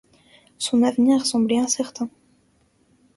[0.57, 2.09] Son avenir semblait incertain.